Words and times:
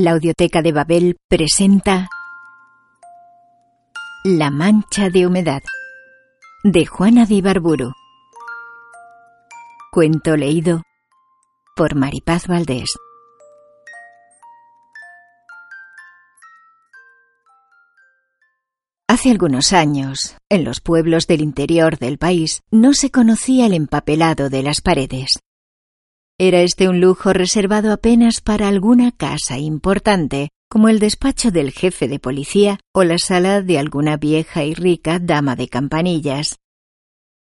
La 0.00 0.12
Audioteca 0.12 0.62
de 0.62 0.72
Babel 0.72 1.18
presenta 1.28 2.08
La 4.24 4.50
mancha 4.50 5.10
de 5.10 5.26
humedad 5.26 5.60
de 6.64 6.86
Juana 6.86 7.26
de 7.26 7.34
Ibarburu. 7.34 7.92
Cuento 9.92 10.38
leído 10.38 10.84
por 11.76 11.96
Maripaz 11.96 12.46
Valdés. 12.46 12.94
Hace 19.06 19.30
algunos 19.30 19.74
años, 19.74 20.38
en 20.48 20.64
los 20.64 20.80
pueblos 20.80 21.26
del 21.26 21.42
interior 21.42 21.98
del 21.98 22.16
país, 22.16 22.62
no 22.70 22.94
se 22.94 23.10
conocía 23.10 23.66
el 23.66 23.74
empapelado 23.74 24.48
de 24.48 24.62
las 24.62 24.80
paredes. 24.80 25.40
Era 26.42 26.62
este 26.62 26.88
un 26.88 27.02
lujo 27.02 27.34
reservado 27.34 27.92
apenas 27.92 28.40
para 28.40 28.66
alguna 28.66 29.12
casa 29.12 29.58
importante, 29.58 30.48
como 30.70 30.88
el 30.88 30.98
despacho 30.98 31.50
del 31.50 31.70
jefe 31.70 32.08
de 32.08 32.18
policía 32.18 32.80
o 32.94 33.04
la 33.04 33.18
sala 33.18 33.60
de 33.60 33.78
alguna 33.78 34.16
vieja 34.16 34.64
y 34.64 34.72
rica 34.72 35.18
dama 35.18 35.54
de 35.54 35.68
campanillas. 35.68 36.56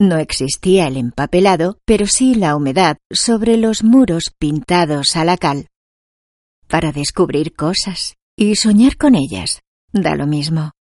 No 0.00 0.18
existía 0.18 0.88
el 0.88 0.96
empapelado, 0.96 1.78
pero 1.84 2.08
sí 2.08 2.34
la 2.34 2.56
humedad 2.56 2.96
sobre 3.08 3.56
los 3.56 3.84
muros 3.84 4.34
pintados 4.36 5.14
a 5.14 5.24
la 5.24 5.36
cal. 5.36 5.68
Para 6.66 6.90
descubrir 6.90 7.54
cosas 7.54 8.16
y 8.36 8.56
soñar 8.56 8.96
con 8.96 9.14
ellas, 9.14 9.60
da 9.92 10.16
lo 10.16 10.26
mismo. 10.26 10.72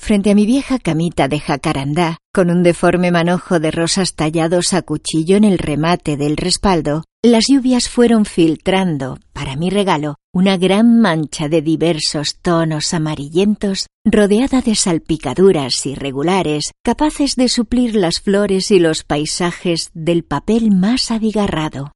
Frente 0.00 0.30
a 0.30 0.36
mi 0.36 0.46
vieja 0.46 0.78
camita 0.78 1.26
de 1.26 1.40
jacarandá, 1.40 2.18
con 2.32 2.50
un 2.50 2.62
deforme 2.62 3.10
manojo 3.10 3.58
de 3.58 3.72
rosas 3.72 4.14
tallados 4.14 4.72
a 4.72 4.82
cuchillo 4.82 5.36
en 5.36 5.42
el 5.42 5.58
remate 5.58 6.16
del 6.16 6.36
respaldo, 6.36 7.02
las 7.22 7.46
lluvias 7.48 7.88
fueron 7.88 8.24
filtrando, 8.24 9.18
para 9.32 9.56
mi 9.56 9.70
regalo, 9.70 10.16
una 10.32 10.56
gran 10.56 11.00
mancha 11.00 11.48
de 11.48 11.62
diversos 11.62 12.38
tonos 12.40 12.94
amarillentos, 12.94 13.86
rodeada 14.04 14.60
de 14.60 14.74
salpicaduras 14.74 15.84
irregulares, 15.86 16.72
capaces 16.84 17.34
de 17.34 17.48
suplir 17.48 17.96
las 17.96 18.20
flores 18.20 18.70
y 18.70 18.78
los 18.78 19.02
paisajes 19.02 19.90
del 19.94 20.24
papel 20.24 20.70
más 20.70 21.10
abigarrado. 21.10 21.92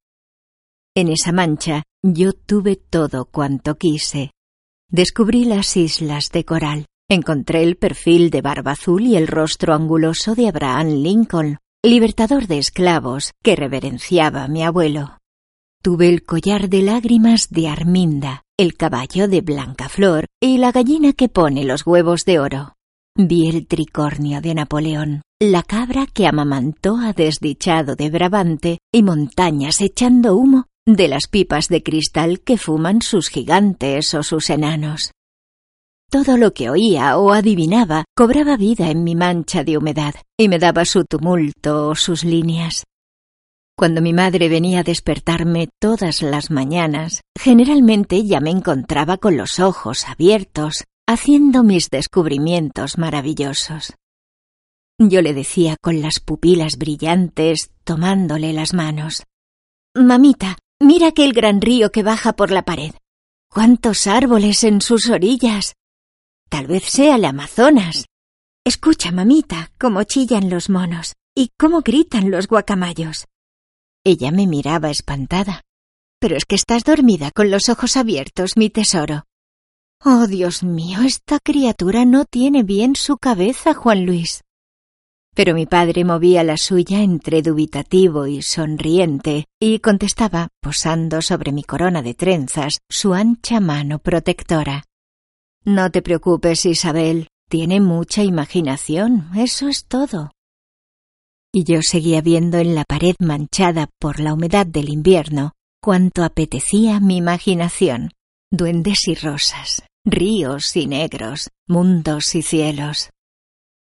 En 0.95 1.09
esa 1.09 1.33
mancha 1.33 1.85
yo 2.03 2.33
tuve 2.33 2.77
todo 2.77 3.27
cuanto 3.27 3.77
quise. 3.77 4.33
Descubrí 4.91 5.45
las 5.45 5.77
islas 5.77 6.31
de 6.31 6.45
coral, 6.45 6.87
Encontré 7.09 7.63
el 7.63 7.77
perfil 7.77 8.31
de 8.31 8.41
barba 8.41 8.71
azul 8.71 9.03
y 9.03 9.17
el 9.17 9.27
rostro 9.27 9.75
anguloso 9.75 10.35
de 10.35 10.49
Abraham 10.49 11.03
Lincoln, 11.03 11.59
libertador 11.85 12.47
de 12.47 12.59
esclavos 12.59 13.33
que 13.43 13.57
reverenciaba 13.57 14.45
a 14.45 14.49
mi 14.49 14.63
abuelo. 14.63 15.19
Tuve 15.83 16.09
el 16.09 16.23
collar 16.23 16.69
de 16.69 16.83
lágrimas 16.83 17.49
de 17.51 17.67
Arminda, 17.67 18.45
el 18.57 18.77
caballo 18.77 19.27
de 19.27 19.41
Blanca 19.41 19.89
Flor 19.89 20.27
y 20.41 20.59
la 20.59 20.71
gallina 20.71 21.13
que 21.13 21.29
pone 21.29 21.65
los 21.65 21.85
huevos 21.85 22.25
de 22.25 22.39
oro. 22.39 22.75
Vi 23.17 23.49
el 23.49 23.67
tricornio 23.67 24.41
de 24.41 24.55
Napoleón, 24.55 25.23
la 25.41 25.65
cabra 25.65 26.07
que 26.07 26.29
amamantó 26.29 26.99
a 26.99 27.13
desdichado 27.13 27.97
de 27.97 28.11
Brabante 28.11 28.79
y 28.93 29.03
montañas 29.03 29.81
echando 29.81 30.37
humo 30.37 30.67
de 30.87 31.09
las 31.09 31.27
pipas 31.27 31.67
de 31.67 31.83
cristal 31.83 32.41
que 32.43 32.59
fuman 32.59 33.03
sus 33.03 33.29
gigantes 33.29 34.15
o 34.15 34.23
sus 34.23 34.51
enanos. 34.51 35.11
Todo 36.13 36.37
lo 36.37 36.53
que 36.53 36.69
oía 36.69 37.17
o 37.17 37.33
adivinaba 37.33 38.05
cobraba 38.15 38.59
vida 38.59 38.91
en 38.91 39.03
mi 39.03 39.15
mancha 39.15 39.65
de 39.65 39.79
humedad 39.79 40.15
y 40.39 40.51
me 40.51 40.59
daba 40.59 40.85
su 40.85 41.07
tumulto 41.07 41.89
o 41.89 41.95
sus 41.95 42.23
líneas. 42.23 42.85
Cuando 43.79 44.03
mi 44.03 44.13
madre 44.13 44.51
venía 44.51 44.81
a 44.81 44.83
despertarme 44.83 45.71
todas 45.81 46.21
las 46.21 46.51
mañanas, 46.51 47.23
generalmente 47.35 48.27
ya 48.27 48.41
me 48.41 48.51
encontraba 48.51 49.17
con 49.17 49.39
los 49.39 49.59
ojos 49.59 50.07
abiertos, 50.07 50.85
haciendo 51.09 51.63
mis 51.63 51.89
descubrimientos 51.89 52.99
maravillosos. 52.99 53.95
Yo 54.99 55.23
le 55.23 55.33
decía 55.33 55.77
con 55.81 56.03
las 56.03 56.21
pupilas 56.21 56.77
brillantes, 56.77 57.71
tomándole 57.85 58.53
las 58.53 58.75
manos. 58.75 59.23
Mamita, 59.97 60.59
mira 60.79 61.09
aquel 61.09 61.33
gran 61.33 61.63
río 61.63 61.91
que 61.91 62.03
baja 62.03 62.35
por 62.35 62.51
la 62.51 62.67
pared. 62.67 62.93
¡Cuántos 63.51 64.07
árboles 64.07 64.63
en 64.65 64.83
sus 64.83 65.09
orillas! 65.09 65.73
Tal 66.53 66.67
vez 66.67 66.85
sea 66.85 67.17
el 67.17 67.25
Amazonas. 67.25 68.05
Escucha, 68.63 69.11
mamita, 69.11 69.73
cómo 69.81 70.05
chillan 70.05 70.51
los 70.51 70.69
monos 70.69 71.15
y 71.35 71.49
cómo 71.59 71.81
gritan 71.81 72.31
los 72.31 72.47
guacamayos. 72.47 73.25
Ella 74.05 74.31
me 74.33 74.47
miraba 74.47 74.91
espantada. 74.91 75.63
Pero 76.21 76.37
es 76.37 76.45
que 76.45 76.57
estás 76.57 76.85
dormida 76.85 77.31
con 77.31 77.51
los 77.51 77.71
ojos 77.71 77.97
abiertos, 77.97 78.59
mi 78.59 78.69
tesoro. 78.69 79.25
Oh, 80.05 80.27
Dios 80.27 80.63
mío, 80.63 81.01
esta 81.01 81.39
criatura 81.43 82.05
no 82.05 82.27
tiene 82.27 82.65
bien 82.65 82.97
su 82.97 83.17
cabeza, 83.17 83.73
Juan 83.73 84.05
Luis. 84.05 84.43
Pero 85.35 85.55
mi 85.55 85.65
padre 85.65 86.05
movía 86.05 86.45
la 86.45 86.59
suya 86.59 87.01
entre 87.01 87.41
dubitativo 87.41 88.27
y 88.27 88.43
sonriente, 88.43 89.47
y 89.59 89.79
contestaba, 89.79 90.49
posando 90.61 91.23
sobre 91.23 91.51
mi 91.51 91.65
corona 91.65 92.03
de 92.03 92.13
trenzas, 92.13 92.81
su 92.91 93.15
ancha 93.15 93.59
mano 93.59 94.01
protectora. 94.01 94.85
No 95.65 95.91
te 95.91 96.03
preocupes, 96.03 96.67
Isabel. 96.67 97.29
Tiene 97.49 97.81
mucha 97.81 98.23
imaginación, 98.23 99.29
eso 99.37 99.69
es 99.69 99.85
todo. 99.87 100.33
Y 101.53 101.65
yo 101.65 101.81
seguía 101.83 102.21
viendo 102.21 102.59
en 102.59 102.75
la 102.75 102.85
pared 102.85 103.15
manchada 103.21 103.89
por 104.01 104.21
la 104.21 104.33
humedad 104.33 104.67
del 104.67 104.89
invierno 104.89 105.53
cuanto 105.83 106.25
apetecía 106.25 106.99
mi 106.99 107.19
imaginación. 107.19 108.11
Duendes 108.51 109.07
y 109.07 109.15
rosas, 109.15 109.83
ríos 110.05 110.77
y 110.77 110.87
negros, 110.87 111.51
mundos 111.69 112.35
y 112.35 112.43
cielos. 112.43 113.11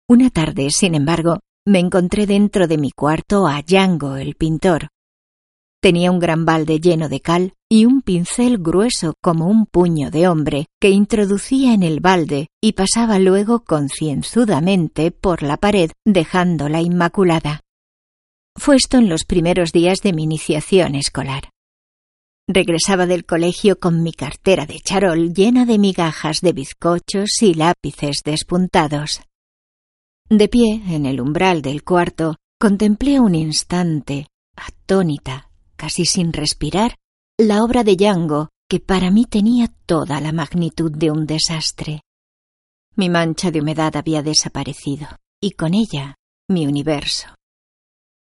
Una 0.07 0.29
tarde, 0.29 0.69
sin 0.69 0.95
embargo, 0.95 1.39
me 1.65 1.79
encontré 1.79 2.27
dentro 2.27 2.67
de 2.67 2.77
mi 2.77 2.91
cuarto 2.91 3.47
a 3.47 3.61
Django, 3.61 4.17
el 4.17 4.35
pintor, 4.35 4.89
Tenía 5.85 6.09
un 6.09 6.17
gran 6.17 6.45
balde 6.45 6.79
lleno 6.79 7.09
de 7.09 7.21
cal 7.21 7.53
y 7.69 7.85
un 7.85 8.01
pincel 8.01 8.59
grueso 8.59 9.15
como 9.21 9.47
un 9.47 9.65
puño 9.65 10.11
de 10.11 10.27
hombre 10.27 10.67
que 10.79 10.91
introducía 10.91 11.73
en 11.73 11.83
el 11.83 11.99
balde 11.99 12.47
y 12.61 12.73
pasaba 12.73 13.17
luego 13.19 13.63
concienzudamente 13.63 15.11
por 15.11 15.41
la 15.41 15.57
pared 15.57 15.91
dejándola 16.05 16.81
inmaculada. 16.81 17.61
Fue 18.55 18.75
esto 18.75 18.97
en 18.97 19.09
los 19.09 19.25
primeros 19.25 19.71
días 19.71 19.99
de 20.03 20.13
mi 20.13 20.23
iniciación 20.23 20.95
escolar. 20.95 21.49
Regresaba 22.47 23.07
del 23.07 23.25
colegio 23.25 23.79
con 23.79 24.03
mi 24.03 24.13
cartera 24.13 24.67
de 24.67 24.79
charol 24.79 25.33
llena 25.33 25.65
de 25.65 25.79
migajas 25.79 26.41
de 26.41 26.53
bizcochos 26.53 27.41
y 27.41 27.55
lápices 27.55 28.21
despuntados. 28.23 29.21
De 30.29 30.47
pie, 30.47 30.81
en 30.87 31.07
el 31.07 31.21
umbral 31.21 31.63
del 31.63 31.83
cuarto, 31.83 32.35
contemplé 32.59 33.19
un 33.19 33.33
instante, 33.33 34.27
atónita, 34.55 35.49
casi 35.75 36.05
sin 36.05 36.33
respirar, 36.33 36.95
la 37.37 37.63
obra 37.63 37.83
de 37.83 37.97
Yango, 37.97 38.49
que 38.69 38.79
para 38.79 39.11
mí 39.11 39.25
tenía 39.25 39.67
toda 39.85 40.21
la 40.21 40.31
magnitud 40.31 40.91
de 40.91 41.11
un 41.11 41.25
desastre. 41.25 42.01
Mi 42.95 43.09
mancha 43.09 43.51
de 43.51 43.59
humedad 43.59 43.97
había 43.97 44.23
desaparecido, 44.23 45.07
y 45.41 45.51
con 45.51 45.73
ella 45.73 46.15
mi 46.49 46.65
universo. 46.65 47.27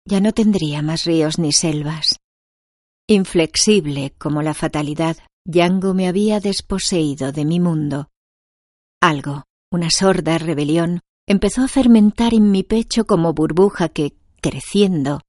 Ya 0.06 0.21
no 0.21 0.32
tendría 0.32 0.82
más 0.82 1.05
ríos 1.05 1.38
ni 1.38 1.53
selvas. 1.53 2.19
Inflexible 3.09 4.15
como 4.19 4.43
la 4.43 4.53
fatalidad, 4.53 5.17
Yango 5.47 5.94
me 5.94 6.06
había 6.06 6.41
desposeído 6.41 7.32
de 7.32 7.47
mi 7.47 7.61
mundo. 7.61 8.09
Algo, 9.00 9.44
una 9.73 9.88
sorda 9.91 10.37
rebelión, 10.37 11.00
empezó 11.27 11.62
a 11.62 11.69
fermentar 11.69 12.35
en 12.35 12.50
mi 12.50 12.62
pecho 12.62 13.06
como 13.06 13.32
burbuja 13.32 13.88
que, 13.88 14.19
creciendo, 14.43 15.23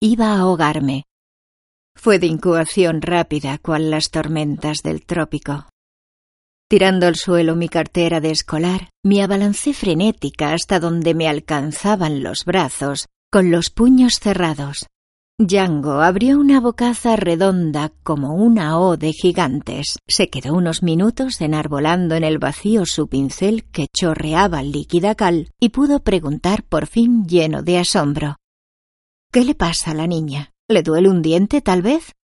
iba 0.00 0.32
a 0.32 0.40
ahogarme, 0.40 1.04
fue 2.00 2.18
de 2.18 2.26
incubación 2.26 3.02
rápida 3.02 3.58
cual 3.58 3.90
las 3.90 4.10
tormentas 4.10 4.78
del 4.82 5.04
trópico. 5.04 5.66
Tirando 6.66 7.06
al 7.06 7.16
suelo 7.16 7.56
mi 7.56 7.68
cartera 7.68 8.20
de 8.20 8.30
escolar, 8.30 8.88
me 9.04 9.22
abalancé 9.22 9.74
frenética 9.74 10.54
hasta 10.54 10.80
donde 10.80 11.14
me 11.14 11.28
alcanzaban 11.28 12.22
los 12.22 12.46
brazos, 12.46 13.06
con 13.30 13.50
los 13.50 13.68
puños 13.68 14.14
cerrados. 14.18 14.86
Django 15.38 16.00
abrió 16.00 16.38
una 16.38 16.60
bocaza 16.60 17.16
redonda 17.16 17.92
como 18.02 18.34
una 18.34 18.78
O 18.78 18.96
de 18.96 19.12
gigantes. 19.12 19.98
Se 20.06 20.30
quedó 20.30 20.54
unos 20.54 20.82
minutos 20.82 21.40
enarbolando 21.40 22.14
en 22.14 22.24
el 22.24 22.38
vacío 22.38 22.86
su 22.86 23.08
pincel 23.08 23.64
que 23.64 23.88
chorreaba 23.94 24.62
líquida 24.62 25.14
cal 25.14 25.50
y 25.60 25.70
pudo 25.70 26.00
preguntar 26.00 26.62
por 26.62 26.86
fin 26.86 27.26
lleno 27.26 27.62
de 27.62 27.78
asombro. 27.78 28.36
¿Qué 29.32 29.44
le 29.44 29.54
pasa 29.54 29.90
a 29.90 29.94
la 29.94 30.06
niña? 30.06 30.50
¿Le 30.70 30.82
duele 30.82 31.10
un 31.10 31.20
diente, 31.20 31.60
tal 31.60 31.82
vez? 31.82 32.14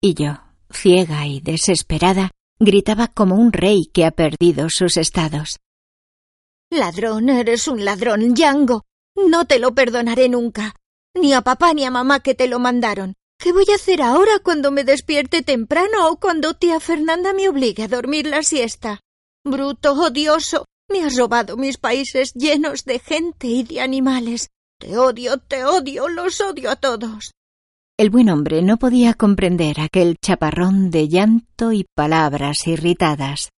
Y 0.00 0.14
yo, 0.14 0.40
ciega 0.72 1.26
y 1.26 1.40
desesperada, 1.40 2.30
gritaba 2.58 3.06
como 3.06 3.36
un 3.36 3.52
rey 3.52 3.82
que 3.92 4.06
ha 4.06 4.10
perdido 4.10 4.68
sus 4.70 4.96
estados. 4.96 5.58
Ladrón, 6.70 7.28
eres 7.28 7.68
un 7.68 7.84
ladrón, 7.84 8.34
Django. 8.34 8.84
No 9.14 9.44
te 9.44 9.58
lo 9.58 9.74
perdonaré 9.74 10.28
nunca 10.28 10.74
ni 11.14 11.32
a 11.32 11.42
papá 11.42 11.74
ni 11.74 11.84
a 11.84 11.90
mamá 11.90 12.20
que 12.20 12.34
te 12.34 12.48
lo 12.48 12.58
mandaron. 12.58 13.14
¿Qué 13.38 13.52
voy 13.52 13.64
a 13.72 13.76
hacer 13.76 14.02
ahora 14.02 14.38
cuando 14.42 14.70
me 14.70 14.84
despierte 14.84 15.42
temprano 15.42 16.08
o 16.08 16.16
cuando 16.20 16.54
tía 16.54 16.78
Fernanda 16.78 17.32
me 17.32 17.48
obligue 17.48 17.84
a 17.84 17.88
dormir 17.88 18.26
la 18.26 18.42
siesta? 18.42 19.00
Bruto, 19.44 19.94
odioso, 19.94 20.66
me 20.88 21.02
has 21.02 21.16
robado 21.16 21.56
mis 21.56 21.78
países 21.78 22.32
llenos 22.34 22.84
de 22.84 22.98
gente 22.98 23.46
y 23.46 23.62
de 23.62 23.80
animales. 23.80 24.50
Te 24.78 24.98
odio, 24.98 25.38
te 25.38 25.64
odio, 25.64 26.08
los 26.08 26.40
odio 26.40 26.70
a 26.70 26.76
todos. 26.76 27.32
El 28.00 28.08
buen 28.08 28.30
hombre 28.30 28.62
no 28.62 28.78
podía 28.78 29.12
comprender 29.12 29.78
aquel 29.78 30.16
chaparrón 30.16 30.90
de 30.90 31.06
llanto 31.06 31.70
y 31.70 31.84
palabras 31.94 32.66
irritadas. 32.66 33.50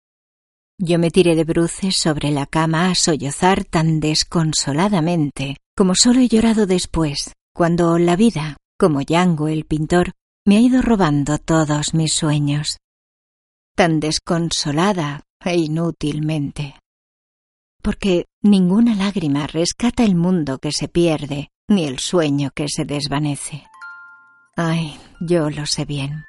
Yo 0.80 0.98
me 0.98 1.12
tiré 1.12 1.36
de 1.36 1.44
bruces 1.44 1.96
sobre 1.96 2.32
la 2.32 2.48
cama 2.48 2.90
a 2.90 2.96
sollozar 2.96 3.66
tan 3.66 4.00
desconsoladamente 4.00 5.58
como 5.78 5.94
solo 5.94 6.22
he 6.22 6.28
llorado 6.28 6.66
después, 6.66 7.36
cuando 7.54 8.00
la 8.00 8.16
vida, 8.16 8.58
como 8.80 9.02
Yango 9.02 9.48
el 9.48 9.66
pintor, 9.66 10.14
me 10.44 10.58
ha 10.58 10.60
ido 10.60 10.82
robando 10.82 11.38
todos 11.38 11.94
mis 11.94 12.12
sueños. 12.12 12.78
Tan 13.76 14.00
desconsolada 14.00 15.22
e 15.46 15.56
inútilmente. 15.56 16.80
Porque 17.84 18.26
ninguna 18.42 18.96
lágrima 18.96 19.46
rescata 19.46 20.04
el 20.04 20.16
mundo 20.16 20.58
que 20.58 20.72
se 20.72 20.88
pierde, 20.88 21.50
ni 21.70 21.86
el 21.86 22.00
sueño 22.00 22.50
que 22.56 22.70
se 22.70 22.86
desvanece. 22.86 23.68
Ay, 24.56 25.00
yo 25.22 25.50
lo 25.50 25.66
sé 25.66 25.86
bien. 25.86 26.26